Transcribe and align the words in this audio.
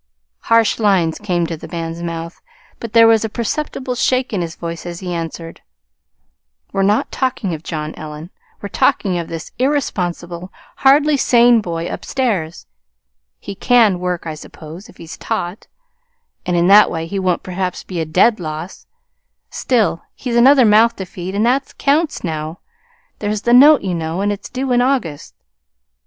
Harsh 0.45 0.79
lines 0.79 1.19
came 1.19 1.45
to 1.45 1.55
the 1.55 1.67
man's 1.67 2.01
mouth, 2.01 2.41
but 2.79 2.93
there 2.93 3.05
was 3.07 3.23
a 3.23 3.29
perceptible 3.29 3.93
shake 3.93 4.33
in 4.33 4.41
his 4.41 4.55
voice 4.55 4.83
as 4.83 4.99
he 4.99 5.13
answered: 5.13 5.61
"We're 6.73 6.81
not 6.81 7.11
talking 7.11 7.53
of 7.53 7.61
John, 7.61 7.93
Ellen. 7.93 8.31
We're 8.63 8.69
talking 8.69 9.19
of 9.19 9.27
this 9.27 9.51
irresponsible, 9.59 10.51
hardly 10.77 11.17
sane 11.17 11.61
boy 11.61 11.85
upstairs. 11.87 12.65
He 13.37 13.53
can 13.53 13.99
work, 13.99 14.25
I 14.25 14.33
suppose, 14.33 14.89
if 14.89 14.97
he's 14.97 15.17
taught, 15.17 15.67
and 16.47 16.57
in 16.57 16.65
that 16.65 16.89
way 16.89 17.05
he 17.05 17.19
won't 17.19 17.43
perhaps 17.43 17.83
be 17.83 18.01
a 18.01 18.05
dead 18.05 18.39
loss. 18.39 18.87
Still, 19.51 20.01
he's 20.15 20.35
another 20.35 20.65
mouth 20.65 20.95
to 20.95 21.05
feed, 21.05 21.35
and 21.35 21.45
that 21.45 21.77
counts 21.77 22.23
now. 22.23 22.57
There's 23.19 23.43
the 23.43 23.53
note, 23.53 23.83
you 23.83 23.93
know, 23.93 24.19
it's 24.23 24.49
due 24.49 24.71
in 24.71 24.81
August." 24.81 25.35